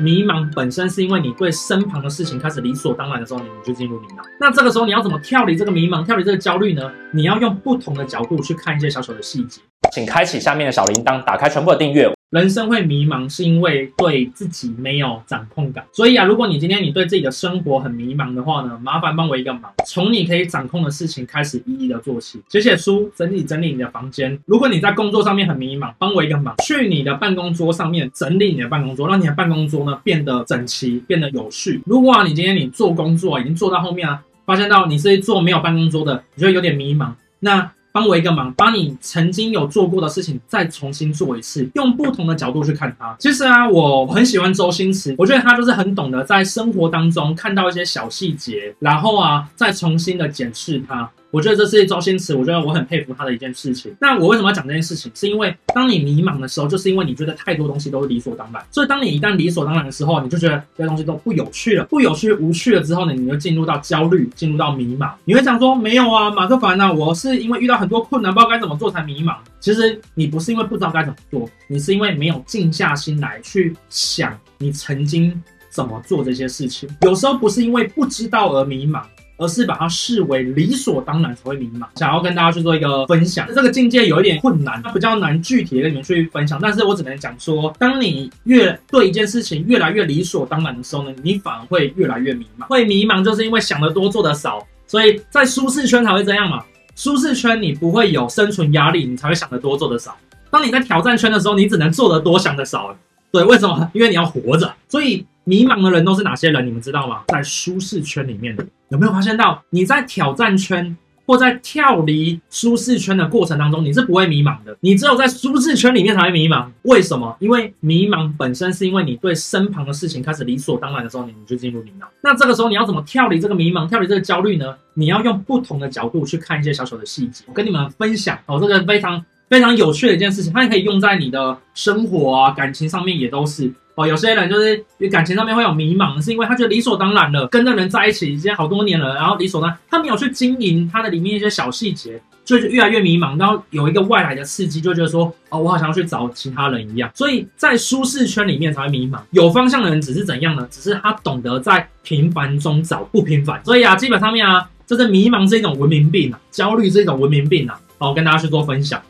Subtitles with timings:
[0.00, 4.24] 迷茫本身是因为你对身旁的事情开始理所当然的时候，你就进入迷茫。
[4.40, 6.90] 那这个时候你要怎么跳离这个迷茫，跳离这个焦虑呢？
[7.12, 9.60] 你要用不同的角度去看一些小小的细节。
[9.92, 12.10] 请开启下面的小铃铛，打开全部的订阅。
[12.34, 15.86] 人生会迷茫，是因为对自己没有掌控感。
[15.92, 24.36] 所以啊，如果你今天你对自己的生活很迷茫的话呢，麻烦帮我一个忙，从你可以掌控的事情开始一一的做起，写写书，整理整理你的房间。
[24.46, 31.80] 如果你在工作上面很迷茫，帮我一个忙，去你的办公桌上面整理你的办公桌，让你的办公桌呢变得整齐，变得有序。
[31.86, 37.70] 如果啊，你今天你做工作已经做到后面啊，发现到你是做没有办公桌的，你就会有点迷茫，那。
[37.94, 43.14] 帮我一个忙，把你曾经有做过的事情再重新做一次，用不同的角度去看它。
[43.20, 51.08] 其实啊，我很喜欢周星驰，我觉得他就是很懂得在生活当中看到一些小细节，然后啊，再重新的检视它。
[51.34, 53.92] 我觉得这是周星驰，我觉得我很佩服他的一件事情。
[54.00, 55.10] 那我为什么要讲这件事情？
[55.16, 58.64] 是因为当你迷茫的时候，就是因为你觉得太多东西都是理所当然。
[58.70, 65.10] 所以当你一旦理所当然的时候，你就觉得这些东西都不有趣了，不有趣、无趣了之后呢，你就进入到焦虑，进入到迷茫。
[65.24, 69.34] 你会想说，没有啊，马克凡啊，我是因为遇到很多困难，不知道该怎么做才迷茫。
[69.58, 76.88] 其实你不是因为不知道该怎么做，你是因为没有静下心来去想你曾经怎么做这些事情。
[77.00, 79.02] 有时候不是因为不知道而迷茫。
[79.36, 81.86] 而是把它视为理所当然才会迷茫。
[81.96, 86.58] 想要跟大家去做一个分享，这个境界有一点困难，它比较难具体的跟你们去分享。
[86.60, 92.66] 但是我只能讲说，当你越对一件事情越来越理所当然的时候呢，你反而会越来越迷茫。
[92.66, 96.64] 会迷茫就是因为想得多做得少，所以在舒适圈才会这样嘛。
[96.96, 100.16] 舒适圈你不会有生存压力，你才会想得多做得少。
[100.50, 102.96] 当你在挑战圈的时候，你只能做得多想得少。
[103.32, 103.90] 对，为什么？
[103.92, 104.72] 因为你要活着。
[104.88, 106.66] 所以迷茫的人都是哪些人？
[106.66, 107.22] 你们知道吗？
[107.28, 108.66] 在舒适圈里面的。
[108.88, 114.76] 有没有发现到你在挑战圈或在跳离舒适圈的过程当中，你是不会迷茫的。
[114.80, 116.66] 你只有在舒适圈里面才会迷茫。
[116.82, 117.34] 为什么？
[117.40, 122.04] 因为迷茫本身是因为你对身旁的事情开始理所当然的时候，你就进入迷茫。
[122.22, 124.76] 那这个时候你要怎么跳离这个迷茫，跳离这个焦虑呢？
[124.92, 127.44] 你要用不同的角度去看一些小小的细节。
[127.48, 133.72] 我跟你们分享哦，这个非常非常有趣的一件事情，它也可以用在你的生活啊、感情上面也都是。
[133.96, 143.38] 哦，有些人就是感情上面会有迷茫，是因为他觉得理所当然了，跟这人在一起已经好多年了，然后理所当然，他没有去经营他的里面一些小细节，就越来越迷茫。
[143.38, 147.08] 然后有一个外来的刺激，就觉得说，哦，我好像要去找其他人一样。
[147.14, 149.20] 所以在舒适圈里面才会迷茫。
[149.30, 150.66] 有方向的人只是怎样呢？
[150.70, 153.64] 只是他懂得在平凡中找不平凡。
[153.64, 157.78] 所以啊，基本上面啊，这是迷茫是一种文明病啊，焦虑是一种文明病啊。
[157.98, 159.00] 好，我跟大家去做分享。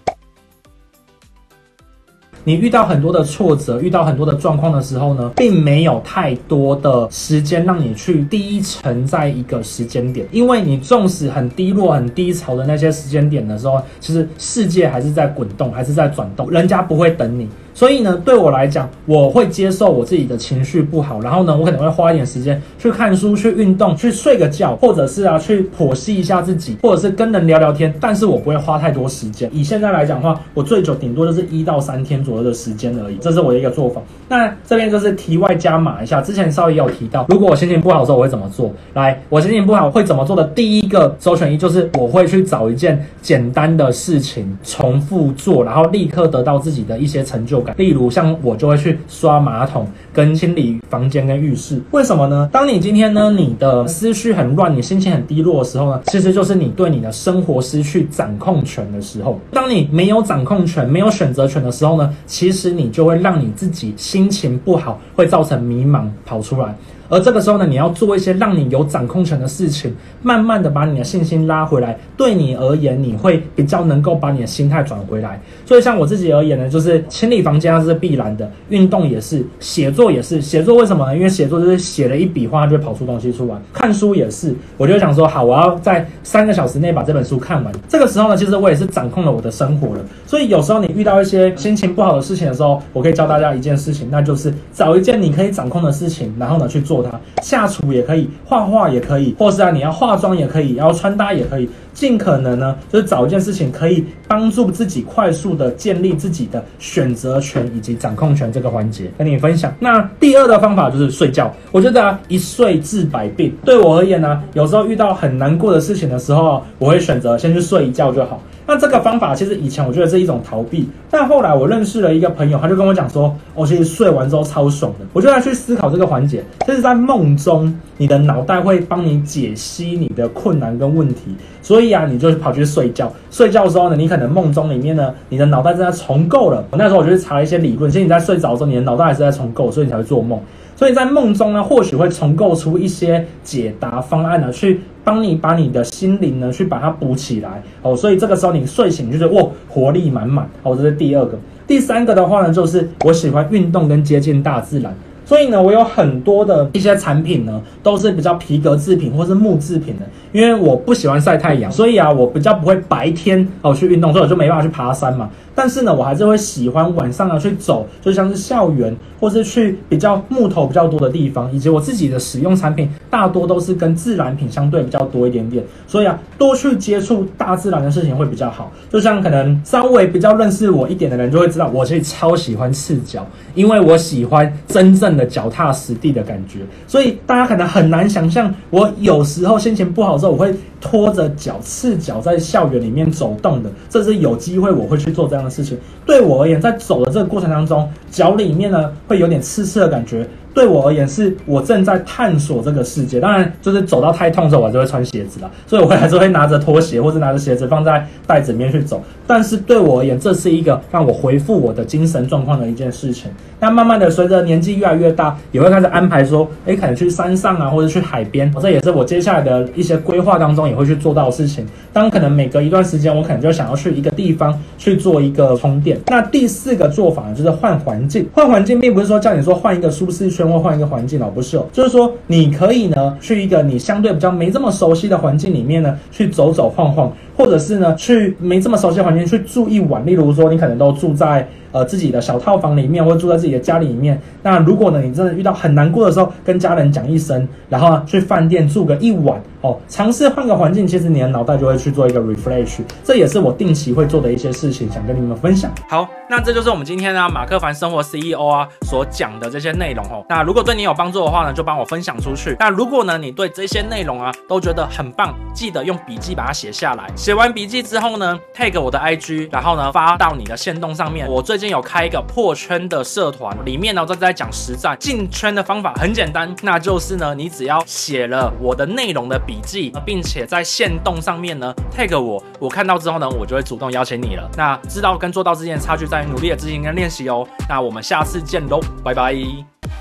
[2.46, 17.48] 你遇到很多的挫折，遇到很多的状况的时候呢，并没有太多的时间让你去低沉在一个时间点，因为你纵使很低落、很低潮的那些时间点的时候，其实世界还是在滚动，还是在转动，人家不会等你。
[17.76, 27.92] 所以呢，对我来讲，我会接受我自己的情绪不好，然后呢，我可能会花一点时间去看书、去运动、去睡个觉，或者是啊，去剖析一下自己，或者是跟人聊聊天。
[28.00, 29.50] 但是我不会花太多时间。
[29.52, 34.00] 以现在来讲的话，我最久顶多就是一到三天左右的时间而已，这是我的一个做法。
[34.28, 38.72] 那这边就是题外加码一下，之前稍微有提到，如果我心情不好的时候，我会怎么做？
[38.94, 40.44] 来，我心情不好会怎么做的？
[40.48, 47.74] 第一个首选一就是我会去找一件简单的事情重复做，然后立刻得到自己的一些成就感。
[47.78, 51.80] 例如，像我就会去刷马桶、跟清理房间跟浴室。
[51.90, 52.48] 为什么呢？
[52.50, 59.38] 当你今天呢，你的思绪很乱，你心情很低落的时候呢，其实就是你对你的生活失去掌控权的时候。
[59.52, 66.74] 当你没有掌控权、没有选择权的时候呢，其实你就会让你自己心情不好，会造成迷茫跑出来。
[67.08, 71.98] 而这个时候呢，你要做一些让你有掌控权的事情，慢慢的把你的信心拉回来。
[72.16, 75.40] 对你而言，你会比较能够把你的心态转回来。
[75.66, 80.40] 所以像我自己而言呢，就是清理房间那是必然的，运动也是，写作也是。
[80.40, 81.16] 写作为什么呢？
[81.16, 83.54] 因为写作就是写了一笔画，就跑出东西出来。
[83.72, 87.72] 看书也是，我就想说，好，我要在三个小时内把这本书看完。
[87.88, 90.00] 这个时候呢，其实我也是掌控了我的生活了。
[90.26, 96.93] 所以有时候你遇到一些心情不好的事情的时候，我可以教大家一件事情，那就是找一件你可以掌控的事情，然后呢去做。
[96.94, 109.74] 做它下厨也可以，画画也可以，或是啊，你要化妆也可以，然后穿搭也可以，尽可能呢，就是找一件事情可以帮助自己快速的建立自己的选择权以及掌控权这个环节，跟你分享。
[109.80, 113.52] 那第二个方法就是睡觉，我觉得啊，一睡治百病。
[113.64, 118.40] 对我而言呢，有时候遇到很难过的事情的时候，我会选择先去睡一觉就好。
[118.66, 125.04] 那这个方法其实以前我觉得是一种逃避，但后来我认识了一个朋友，他就跟我讲说，我其实睡完之后超爽的。
[125.12, 133.10] 我就要去思考这个环节，就是在梦中，你的脑袋会帮你解析你的困难跟问题，所以啊，你就跑去睡觉。
[133.30, 136.62] 睡觉的时候呢，你可能梦中里面呢，你的脑袋正在重构了。
[136.72, 140.38] 那时候我就去查了一些理论，其实你在睡着的时候，你的脑袋还是在重构，所以你才会做梦。
[140.76, 147.96] 所以在梦中呢，或许会重构出一些解答方案呢，去帮你把你的心灵呢，去把它补起来哦。
[147.96, 150.76] 所以这个时候你睡醒就是哇，活力满满哦。
[150.76, 154.94] 这是第二个，第三个的话呢，就是我喜欢运动跟接近大自然。
[155.24, 160.06] 所以呢，我有很多的一些产品呢，都是比较皮革制品或是木制品的。
[160.32, 165.30] 因为我不喜欢晒太阳，所以啊，我比较不会白天哦去运动，所以我就没办法去爬山嘛。
[165.54, 175.64] 但是呢，我还是会喜欢晚上呢去走，就像是校园或是去比较木头比较多的地方，以及我自己的使用产品大多都是跟自然品相对比较多一点点。
[175.86, 178.72] 所以啊，多去接触大自然的事情会比较好。
[178.90, 183.24] 就像可能稍微比较认识我一点的人就会知道，我其实超喜欢赤脚，
[183.54, 186.60] 因为我喜欢真正的脚踏实地的感觉。
[186.86, 193.70] 所以大家可能很难想象，我有时候心情不好的时候，我会拖着脚赤脚在校园里面走动的。
[193.88, 200.26] 这是有机会我会去做这样的事情，对我而言，在走的这个过程当中，脚里面呢会有点刺刺的感觉。
[200.54, 203.18] 对我而言，是我正在探索这个世界。
[203.18, 205.50] 当然，就是走到太痛的时候，我就会穿鞋子了。
[205.66, 209.02] 所以我还是会拿着拖鞋或者拿着鞋子放在袋子里面去走。
[209.26, 213.30] 但是对我而言，这是一个让我恢复我的精神状况的一件事情。
[213.58, 218.52] 那慢慢的，随着年纪越来越大，也会开始安排说，诶，可能去山上啊，或者去海边。
[218.62, 221.66] 这也是我接下来的一些规划当中也会去做到的事情。
[221.92, 225.98] 当可能每隔一段时间，我可能就想要去一个地方去做一个充电。
[226.06, 228.24] 那第四个做法呢，就是换环境。
[228.32, 230.43] 换环境并不是说叫你说换一个舒适圈。
[230.50, 240.04] 或换一个环境哦，不是哦，就是说你可以呢，去一个你相对比较没这么熟悉的环境里面呢，去走走晃晃，或者是呢，去没这么熟悉的环境去住一晚。
[240.06, 241.46] 例如说，你可能都住在。
[241.74, 244.16] 呃，自己的小套房里面，或住在自己的家里面。
[244.44, 252.78] 那如果呢，你真的遇到很难过的时候，跟家人讲一声，然后呢去饭店住个一晚，哦，尝试换个环境，其实你的脑袋就会去做一个 refresh。
[253.02, 255.68] 这也是我定期会做的一些事情，想跟你们分享。
[255.88, 260.24] 好，那这就是我们今天呢，马克凡生活 CEO 啊所讲的这些内容哦。
[260.28, 262.54] 那如果对你有帮助的话呢，就帮我分享出去。
[262.60, 267.10] 那如果呢，你对这些内容啊都觉得很棒，记得用笔记把它写下来。
[267.16, 271.28] 写完笔记之后呢，tag 我的 IG，然后呢发到你的线动上面。
[271.28, 271.63] 我最近。
[271.68, 284.50] 有开一个破圈的社团，里面呢都在讲实战进圈的方法，很简单，那就是呢，你只要写了我的内容的笔记，并且在线动上面呢 tag 我，我看到之后呢，我就会主动邀请你了。
[284.56, 287.46] 那知道跟做到之间的差距在于努力的执行跟练习哦。
[287.68, 289.93] 那我们下次见喽，拜拜。